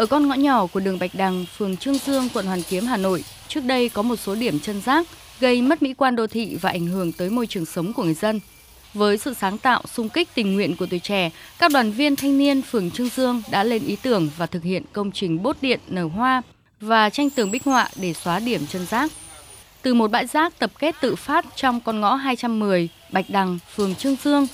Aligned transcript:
Ở 0.00 0.06
con 0.06 0.28
ngõ 0.28 0.34
nhỏ 0.34 0.66
của 0.66 0.80
đường 0.80 0.98
Bạch 0.98 1.14
Đằng, 1.14 1.44
phường 1.56 1.76
Trương 1.76 1.98
Dương, 2.06 2.28
quận 2.34 2.46
Hoàn 2.46 2.62
Kiếm, 2.62 2.86
Hà 2.86 2.96
Nội, 2.96 3.24
trước 3.48 3.64
đây 3.64 3.88
có 3.88 4.02
một 4.02 4.16
số 4.16 4.34
điểm 4.34 4.60
chân 4.60 4.82
rác 4.84 5.06
gây 5.40 5.62
mất 5.62 5.82
mỹ 5.82 5.94
quan 5.94 6.16
đô 6.16 6.26
thị 6.26 6.56
và 6.60 6.70
ảnh 6.70 6.86
hưởng 6.86 7.12
tới 7.12 7.30
môi 7.30 7.46
trường 7.46 7.64
sống 7.66 7.92
của 7.92 8.02
người 8.02 8.14
dân. 8.14 8.40
Với 8.94 9.18
sự 9.18 9.34
sáng 9.34 9.58
tạo, 9.58 9.82
sung 9.94 10.08
kích 10.08 10.28
tình 10.34 10.54
nguyện 10.54 10.76
của 10.76 10.86
tuổi 10.86 10.98
trẻ, 10.98 11.30
các 11.58 11.70
đoàn 11.72 11.92
viên 11.92 12.16
thanh 12.16 12.38
niên 12.38 12.62
phường 12.62 12.90
Trương 12.90 13.08
Dương 13.16 13.42
đã 13.50 13.64
lên 13.64 13.86
ý 13.86 13.96
tưởng 13.96 14.30
và 14.36 14.46
thực 14.46 14.62
hiện 14.62 14.82
công 14.92 15.12
trình 15.12 15.42
bốt 15.42 15.56
điện 15.60 15.80
nở 15.88 16.04
hoa 16.04 16.42
và 16.80 17.10
tranh 17.10 17.30
tường 17.30 17.50
bích 17.50 17.64
họa 17.64 17.88
để 17.96 18.12
xóa 18.12 18.38
điểm 18.38 18.66
chân 18.66 18.86
rác. 18.90 19.12
Từ 19.82 19.94
một 19.94 20.10
bãi 20.10 20.26
rác 20.26 20.58
tập 20.58 20.70
kết 20.78 20.94
tự 21.00 21.16
phát 21.16 21.44
trong 21.56 21.80
con 21.80 22.00
ngõ 22.00 22.14
210, 22.14 22.88
Bạch 23.12 23.26
Đằng, 23.28 23.58
phường 23.74 23.94
Trương 23.94 24.16
Dương, 24.24 24.46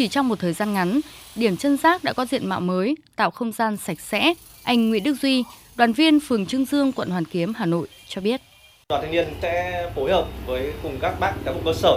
chỉ 0.00 0.08
trong 0.08 0.28
một 0.28 0.38
thời 0.38 0.52
gian 0.52 0.74
ngắn, 0.74 1.00
điểm 1.36 1.56
chân 1.56 1.76
rác 1.76 2.04
đã 2.04 2.12
có 2.12 2.24
diện 2.24 2.48
mạo 2.48 2.60
mới, 2.60 2.96
tạo 3.16 3.30
không 3.30 3.52
gian 3.52 3.76
sạch 3.76 4.00
sẽ. 4.00 4.34
Anh 4.62 4.90
Nguyễn 4.90 5.04
Đức 5.04 5.14
Duy, 5.22 5.44
đoàn 5.76 5.92
viên 5.92 6.20
phường 6.20 6.46
Trương 6.46 6.64
Dương, 6.64 6.92
quận 6.92 7.10
Hoàn 7.10 7.24
Kiếm, 7.24 7.52
Hà 7.56 7.66
Nội 7.66 7.88
cho 8.08 8.20
biết. 8.20 8.40
Đoàn 8.88 9.02
thanh 9.02 9.12
niên 9.12 9.28
sẽ 9.42 9.84
phối 9.96 10.10
hợp 10.10 10.26
với 10.46 10.72
cùng 10.82 10.98
các 11.00 11.20
bác 11.20 11.32
bộ 11.46 11.52
cơ 11.64 11.72
sở 11.72 11.96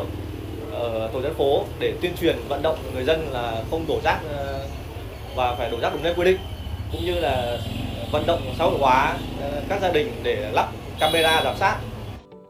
ở 0.72 1.10
tổ 1.14 1.22
dân 1.22 1.34
phố 1.34 1.66
để 1.80 1.94
tuyên 2.02 2.12
truyền 2.22 2.36
vận 2.50 2.62
động 2.62 2.78
người 2.94 3.04
dân 3.04 3.28
là 3.32 3.64
không 3.72 3.86
đổ 3.88 4.00
rác 4.04 4.20
ờ, 4.30 4.68
và 5.36 5.56
phải 5.56 5.72
đổ 5.72 5.80
rác 5.80 5.94
đúng 5.94 6.04
nơi 6.04 6.14
quy 6.18 6.24
định 6.24 6.38
cũng 6.92 7.06
như 7.06 7.20
là 7.20 7.58
vận 8.12 8.24
động 8.28 8.42
xã 8.58 8.64
hội 8.64 8.78
hóa 8.80 9.18
ờ, 9.42 9.62
các 9.70 9.82
gia 9.82 9.92
đình 9.92 10.12
để 10.24 10.52
lắp 10.54 10.72
camera 11.00 11.42
giám 11.44 11.56
sát. 11.60 11.78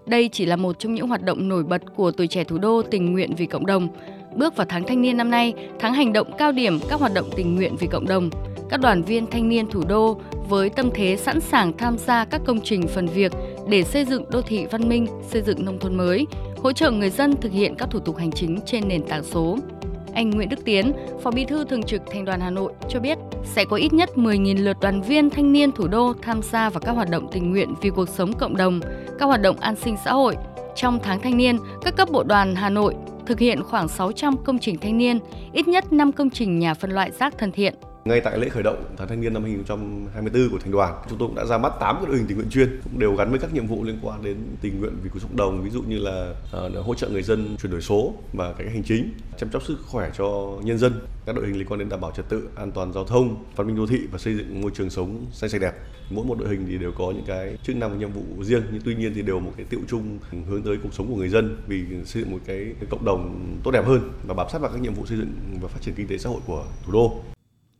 Đây 0.05 0.30
chỉ 0.31 0.45
là 0.45 0.55
một 0.55 0.80
trong 0.80 0.94
những 0.94 1.08
hoạt 1.08 1.23
động 1.23 1.49
nổi 1.49 1.63
bật 1.63 1.81
của 1.95 2.11
tuổi 2.11 2.27
trẻ 2.27 2.44
thủ 2.44 2.58
đô 2.58 2.81
tình 2.81 3.13
nguyện 3.13 3.35
vì 3.38 3.45
cộng 3.45 3.66
đồng. 3.66 3.88
Bước 4.36 4.55
vào 4.55 4.66
tháng 4.70 4.84
thanh 4.88 5.02
niên 5.02 5.18
năm 5.18 5.32
nay, 5.32 5.54
tháng 5.80 5.94
hành 5.94 6.14
động 6.14 6.32
cao 6.38 6.52
điểm 6.52 6.80
các 6.90 7.00
hoạt 7.00 7.14
động 7.14 7.30
tình 7.36 7.55
nguyện 7.55 7.76
vì 7.80 7.88
cộng 7.88 8.08
đồng, 8.08 8.30
các 8.70 8.80
đoàn 8.80 9.04
viên 9.04 9.28
thanh 9.28 9.50
niên 9.50 9.68
thủ 9.68 9.84
đô 9.88 10.22
với 10.50 10.70
tâm 10.70 10.90
thế 10.94 11.18
sẵn 11.18 11.40
sàng 11.40 11.78
tham 11.78 11.98
gia 11.98 12.26
các 12.26 12.42
công 12.46 12.62
trình 12.64 12.88
phần 12.88 13.08
việc 13.08 13.31
để 13.67 13.84
xây 13.84 14.06
dựng 14.06 14.25
đô 14.30 14.42
thị 14.42 14.66
văn 14.72 14.90
minh, 14.90 15.08
xây 15.30 15.42
dựng 15.42 15.66
nông 15.66 15.80
thôn 15.80 15.98
mới, 15.98 16.28
hỗ 16.64 16.73
trợ 16.73 16.92
người 16.92 17.09
dân 17.09 17.38
thực 17.42 17.52
hiện 17.52 17.75
các 17.75 17.90
thủ 17.92 18.00
tục 18.00 18.17
hành 18.17 18.31
chính 18.31 18.59
trên 18.66 18.88
nền 18.88 19.03
tảng 19.03 19.23
số. 19.23 19.58
Anh 20.14 20.30
Nguyễn 20.30 20.50
Đức 20.50 20.66
Tiến, 20.66 20.94
Phó 21.22 21.31
Bí 21.31 21.45
thư 21.45 21.66
Thường 21.66 21.84
trực 21.84 22.02
Thành 22.12 22.25
đoàn 22.25 22.42
Hà 22.42 22.50
Nội 22.50 22.73
cho 22.90 23.00
biết 23.00 23.18
sẽ 23.44 23.66
có 23.66 23.75
ít 23.75 23.94
nhất 23.94 24.09
10.000 24.16 24.64
lượt 24.64 24.78
đoàn 24.81 25.02
viên 25.02 25.30
thanh 25.30 25.52
niên 25.52 25.72
thủ 25.72 25.88
đô 25.88 26.14
tham 26.22 26.42
gia 26.42 26.70
vào 26.70 26.81
các 26.81 26.92
hoạt 26.92 27.09
động 27.09 27.28
tình 27.31 27.52
nguyện 27.52 27.73
vì 27.81 27.90
cuộc 27.90 28.09
sống 28.09 28.34
cộng 28.34 28.58
đồng, 28.58 28.80
các 29.20 29.25
hoạt 29.25 29.42
động 29.42 29.59
an 29.59 29.75
sinh 29.75 29.97
xã 30.06 30.14
hội. 30.14 30.36
Trong 30.75 31.00
tháng 31.03 31.22
thanh 31.22 31.38
niên, 31.38 31.58
các 31.81 31.95
cấp 31.95 32.09
bộ 32.12 32.23
đoàn 32.23 32.56
Hà 32.56 32.70
Nội 32.70 32.95
thực 33.25 33.39
hiện 33.39 33.63
khoảng 33.63 33.88
600 33.88 34.38
công 34.43 34.59
trình 34.59 34.77
thanh 34.77 34.97
niên, 34.97 35.19
ít 35.53 35.67
nhất 35.67 35.93
5 35.93 36.11
công 36.11 36.29
trình 36.29 36.59
nhà 36.59 36.73
phân 36.73 36.91
loại 36.91 37.11
rác 37.11 37.38
thân 37.38 37.52
thiện. 37.52 37.73
Ngay 38.06 38.22
tại 38.22 38.40
lễ 38.40 38.50
khởi 38.50 38.64
động 38.64 38.84
tháng 38.98 39.08
thanh 39.08 39.22
niên 39.22 39.34
năm 39.34 39.44
2024 39.44 40.50
của 40.52 40.58
thành 40.59 40.72
đoàn, 40.72 41.02
chúng 41.09 41.20
tôi 41.20 41.28
cũng 41.28 41.36
đã 41.36 41.46
ra 41.46 41.58
mắt 41.58 41.73
8 41.80 41.96
cái 41.96 42.06
đội 42.06 42.18
hình 42.18 42.28
tình 42.28 42.38
nguyện 42.38 42.50
chuyên 42.50 42.82
cũng 42.84 43.00
đều 43.00 43.16
gắn 43.16 43.30
với 43.30 43.40
các 43.40 43.54
nhiệm 43.54 43.68
vụ 43.68 43.84
liên 43.84 44.00
quan 44.02 44.23
đến 44.23 44.38
tình 44.62 44.80
nguyện 44.80 44.94
vì 45.04 45.09
cuộc 45.09 45.20
sống 45.20 45.36
đồng, 45.36 45.64
ví 45.64 45.70
dụ 45.70 45.82
như 45.82 45.98
là 46.00 46.36
uh, 46.68 46.86
hỗ 46.86 46.96
trợ 46.96 47.09
người 47.09 47.24
dân 47.24 47.58
chuyển 47.62 47.72
đổi 47.72 47.81
số 47.81 48.14
và 48.34 48.54
cái 48.54 48.70
hành 48.70 48.84
chính, 48.84 49.14
chăm 49.38 49.52
sóc 49.52 49.64
sức 49.64 49.78
khỏe 49.88 50.12
cho 50.18 50.58
nhân 50.64 50.78
dân, 50.78 50.94
các 51.26 51.36
đội 51.36 51.46
hình 51.46 51.58
liên 51.58 51.68
quan 51.68 51.80
đến 51.80 51.90
đảm 51.90 52.02
bảo 52.02 52.12
trật 52.12 52.30
tự, 52.30 52.50
an 52.56 52.72
toàn 52.72 52.94
giao 52.94 53.04
thông, 53.04 53.44
văn 53.56 53.68
minh 53.68 53.76
đô 53.76 53.88
thị 53.88 54.00
và 54.12 54.18
xây 54.18 54.36
dựng 54.36 54.62
môi 54.62 54.72
trường 54.76 54.90
sống 54.90 55.26
xanh 55.31 55.50
sạch 55.50 55.62
đẹp. 55.62 55.74
Mỗi 56.09 56.26
một 56.26 56.40
đội 56.40 56.50
hình 56.50 56.66
thì 56.68 56.78
đều 56.78 56.92
có 56.92 57.12
những 57.12 57.26
cái 57.28 57.58
chức 57.64 57.76
năng 57.76 57.92
và 57.92 57.98
nhiệm 57.98 58.12
vụ 58.12 58.44
riêng 58.44 58.64
nhưng 58.72 58.81
tuy 58.86 58.96
nhiên 58.96 59.14
thì 59.16 59.22
đều 59.22 59.40
một 59.40 59.52
cái 59.58 59.66
tiệu 59.70 59.80
chung 59.88 60.20
hướng 60.50 60.62
tới 60.62 60.78
cuộc 60.84 60.94
sống 60.94 61.08
của 61.08 61.16
người 61.16 61.30
dân 61.30 61.58
vì 61.68 61.84
xây 62.06 62.22
dựng 62.24 62.31
một 62.31 62.40
cái 62.46 62.74
cộng 62.90 63.06
đồng 63.06 63.56
tốt 63.64 63.72
đẹp 63.72 63.86
hơn 63.86 64.12
và 64.28 64.34
bám 64.34 64.48
sát 64.52 64.62
vào 64.62 64.72
các 64.72 64.81
nhiệm 64.81 64.94
vụ 64.94 65.06
xây 65.06 65.18
dựng 65.18 65.34
và 65.62 65.68
phát 65.68 65.81
triển 65.81 65.96
kinh 65.96 66.08
tế 66.08 66.18
xã 66.18 66.30
hội 66.30 66.40
của 66.46 66.66
thủ 66.86 66.92
đô. 66.94 67.22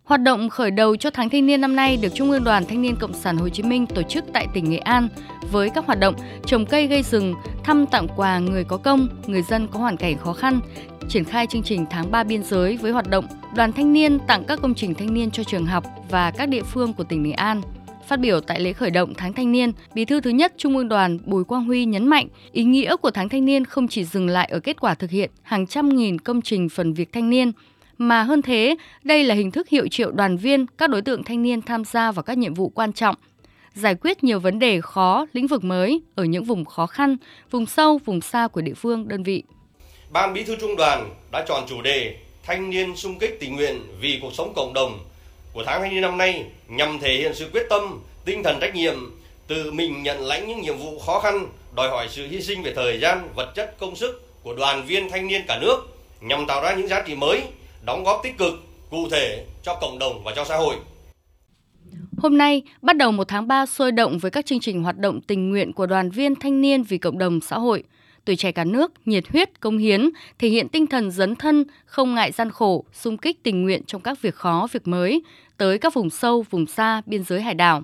Hoạt 0.04 0.22
động 0.22 0.50
khởi 0.50 0.72
đầu 0.72 0.96
cho 0.96 1.10
tháng 1.10 1.30
thanh 1.30 1.46
niên 1.46 1.62
năm 1.62 1.76
nay 1.76 1.98
được 2.02 2.10
Trung 2.16 2.32
ương 2.32 2.44
Đoàn 2.44 2.66
Thanh 2.66 2.82
niên 2.82 2.96
Cộng 2.96 3.14
sản 3.14 3.38
Hồ 3.38 3.50
Chí 3.50 3.64
Minh 3.64 3.86
tổ 3.86 4.02
chức 4.02 4.26
tại 4.34 4.48
tỉnh 4.54 4.70
Nghệ 4.70 4.78
An 4.78 5.08
với 5.52 5.70
các 5.70 5.86
hoạt 5.86 6.00
động 6.00 6.16
trồng 6.46 6.66
cây 6.66 6.88
gây 6.88 7.04
rừng, 7.04 7.34
thăm 7.64 7.86
tặng 7.86 8.08
quà 8.16 8.40
người 8.40 8.64
có 8.64 8.78
công, 8.78 9.08
người 9.28 9.42
dân 9.42 9.68
có 9.68 9.80
hoàn 9.80 9.98
cảnh 9.98 10.18
khó 10.18 10.34
khăn, 10.34 10.60
triển 11.10 11.24
khai 11.24 11.48
chương 11.48 11.64
trình 11.64 11.86
tháng 11.90 12.12
3 12.12 12.24
biên 12.24 12.44
giới 12.44 12.78
với 12.78 12.92
hoạt 12.92 13.10
động 13.10 13.26
đoàn 13.56 13.72
thanh 13.72 13.94
niên 13.94 14.20
tặng 14.28 14.44
các 14.48 14.60
công 14.62 14.76
trình 14.76 14.94
thanh 14.94 15.14
niên 15.14 15.32
cho 15.32 15.44
trường 15.44 15.66
học 15.66 15.84
và 16.10 16.32
các 16.32 16.50
địa 16.50 16.64
phương 16.64 16.94
của 16.94 17.04
tỉnh 17.04 17.24
Nghệ 17.24 17.32
An. 17.32 17.62
Phát 18.08 18.20
biểu 18.20 18.42
tại 18.42 18.60
lễ 18.60 18.74
khởi 18.74 18.92
động 18.92 19.14
tháng 19.18 19.34
thanh 19.34 19.52
niên, 19.52 19.72
Bí 19.94 20.06
thư 20.06 20.22
thứ 20.22 20.30
nhất 20.30 20.54
Trung 20.58 20.78
ương 20.78 20.90
Đoàn 20.90 21.18
Bùi 21.26 21.44
Quang 21.44 21.66
Huy 21.66 21.86
nhấn 21.86 22.08
mạnh, 22.08 22.28
ý 22.52 22.64
nghĩa 22.64 22.96
của 22.96 23.12
tháng 23.12 23.30
thanh 23.30 23.46
niên 23.46 23.66
không 23.66 23.88
chỉ 23.88 24.04
dừng 24.04 24.28
lại 24.28 24.50
ở 24.52 24.60
kết 24.60 24.82
quả 24.82 24.96
thực 24.96 25.10
hiện 25.10 25.30
hàng 25.42 25.68
trăm 25.68 25.90
nghìn 25.90 26.20
công 26.20 26.42
trình 26.42 26.70
phần 26.70 26.94
việc 26.94 27.10
thanh 27.14 27.30
niên 27.30 27.52
mà 27.98 28.24
hơn 28.24 28.42
thế, 28.42 28.76
đây 29.04 29.24
là 29.24 29.36
hình 29.36 29.52
thức 29.52 29.70
hiệu 29.70 29.88
triệu 29.92 30.12
đoàn 30.12 30.38
viên, 30.38 30.66
các 30.78 30.90
đối 30.90 31.02
tượng 31.02 31.24
thanh 31.24 31.42
niên 31.42 31.62
tham 31.62 31.86
gia 31.86 32.12
vào 32.12 32.24
các 32.24 32.38
nhiệm 32.38 32.54
vụ 32.54 32.70
quan 32.70 32.94
trọng, 32.94 33.16
giải 33.74 33.96
quyết 33.96 34.24
nhiều 34.24 34.40
vấn 34.40 34.60
đề 34.60 34.82
khó, 34.82 35.26
lĩnh 35.34 35.48
vực 35.48 35.64
mới 35.64 36.02
ở 36.16 36.24
những 36.24 36.44
vùng 36.44 36.66
khó 36.66 36.88
khăn, 36.88 37.18
vùng 37.52 37.66
sâu, 37.66 38.00
vùng 38.06 38.22
xa 38.22 38.48
của 38.48 38.62
địa 38.62 38.74
phương, 38.74 39.08
đơn 39.08 39.24
vị. 39.24 39.44
Ban 40.10 40.34
Bí 40.34 40.44
thư 40.44 40.56
Trung 40.56 40.76
đoàn 40.76 41.10
đã 41.32 41.46
chọn 41.48 41.64
chủ 41.70 41.82
đề 41.82 42.18
Thanh 42.46 42.70
niên 42.70 42.96
sung 42.96 43.20
kích 43.20 43.38
tình 43.40 43.56
nguyện 43.56 43.82
vì 44.02 44.20
cuộc 44.22 44.34
sống 44.34 44.54
cộng 44.56 44.74
đồng 44.74 45.00
của 45.54 45.64
tháng 45.66 45.82
thanh 45.82 45.94
niên 45.94 46.02
năm 46.02 46.18
nay 46.18 46.46
nhằm 46.68 47.00
thể 47.00 47.18
hiện 47.18 47.34
sự 47.36 47.50
quyết 47.54 47.64
tâm, 47.70 48.02
tinh 48.26 48.44
thần 48.44 48.60
trách 48.62 48.76
nhiệm, 48.76 48.96
tự 49.48 49.72
mình 49.72 50.04
nhận 50.04 50.22
lãnh 50.22 50.48
những 50.48 50.62
nhiệm 50.62 50.78
vụ 50.78 51.00
khó 51.00 51.20
khăn, 51.20 51.48
đòi 51.76 51.90
hỏi 51.90 52.08
sự 52.10 52.28
hy 52.28 52.42
sinh 52.42 52.64
về 52.64 52.74
thời 52.76 53.00
gian, 53.00 53.30
vật 53.36 53.52
chất, 53.56 53.76
công 53.80 53.96
sức 53.96 54.44
của 54.44 54.56
đoàn 54.56 54.86
viên 54.86 55.10
thanh 55.10 55.28
niên 55.28 55.42
cả 55.48 55.60
nước 55.62 55.78
nhằm 56.22 56.46
tạo 56.48 56.62
ra 56.62 56.74
những 56.74 56.88
giá 56.88 57.02
trị 57.02 57.16
mới, 57.16 57.42
đóng 57.86 58.04
góp 58.04 58.20
tích 58.24 58.38
cực, 58.38 58.54
cụ 58.90 59.08
thể 59.12 59.46
cho 59.64 59.78
cộng 59.82 60.00
đồng 60.00 60.24
và 60.24 60.34
cho 60.36 60.44
xã 60.46 60.58
hội. 60.58 60.76
Hôm 62.18 62.38
nay, 62.38 62.62
bắt 62.82 62.98
đầu 62.98 63.12
một 63.12 63.28
tháng 63.28 63.48
3 63.48 63.66
sôi 63.66 63.92
động 63.92 64.18
với 64.18 64.32
các 64.32 64.46
chương 64.46 64.60
trình 64.60 64.84
hoạt 64.84 64.98
động 64.98 65.22
tình 65.22 65.50
nguyện 65.50 65.74
của 65.74 65.86
đoàn 65.86 66.10
viên 66.10 66.36
thanh 66.36 66.62
niên 66.62 66.84
vì 66.84 66.98
cộng 66.98 67.18
đồng 67.18 67.42
xã 67.42 67.58
hội. 67.60 67.84
Tuổi 68.26 68.36
trẻ 68.36 68.52
cả 68.52 68.64
nước 68.64 68.92
nhiệt 69.06 69.28
huyết, 69.28 69.60
công 69.60 69.78
hiến, 69.78 70.10
thể 70.40 70.50
hiện 70.50 70.70
tinh 70.70 70.88
thần 70.88 71.12
dấn 71.12 71.36
thân, 71.36 71.64
không 71.86 72.16
ngại 72.16 72.32
gian 72.32 72.52
khổ, 72.52 72.86
sung 72.94 73.18
kích 73.18 73.44
tình 73.44 73.64
nguyện 73.64 73.84
trong 73.88 74.02
các 74.02 74.22
việc 74.22 74.36
khó, 74.36 74.68
việc 74.72 74.88
mới, 74.88 75.24
tới 75.58 75.78
các 75.78 75.94
vùng 75.94 76.10
sâu, 76.10 76.46
vùng 76.50 76.66
xa, 76.66 77.02
biên 77.06 77.24
giới 77.24 77.42
hải 77.42 77.54
đảo. 77.54 77.84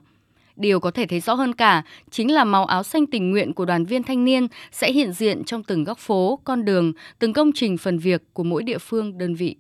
Điều 0.56 0.80
có 0.80 0.92
thể 0.92 1.06
thấy 1.06 1.20
rõ 1.20 1.34
hơn 1.34 1.54
cả 1.54 1.84
chính 2.12 2.34
là 2.34 2.44
màu 2.44 2.66
áo 2.66 2.84
xanh 2.84 3.06
tình 3.08 3.32
nguyện 3.32 3.54
của 3.54 3.66
đoàn 3.66 3.86
viên 3.86 4.04
thanh 4.04 4.26
niên 4.26 4.48
sẽ 4.72 4.92
hiện 4.92 5.12
diện 5.12 5.44
trong 5.44 5.64
từng 5.64 5.84
góc 5.84 5.98
phố, 5.98 6.40
con 6.44 6.66
đường, 6.66 6.94
từng 7.20 7.34
công 7.34 7.52
trình 7.56 7.78
phần 7.78 8.00
việc 8.00 8.22
của 8.34 8.44
mỗi 8.44 8.64
địa 8.64 8.78
phương, 8.78 9.18
đơn 9.18 9.36
vị. 9.36 9.56